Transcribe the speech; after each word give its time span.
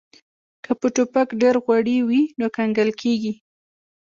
که 0.63 0.71
په 0.79 0.87
ټوپک 0.95 1.27
ډیر 1.41 1.55
غوړي 1.63 1.97
وي 2.09 2.21
نو 2.39 2.45
کنګل 2.55 2.89
کیږي 3.01 3.33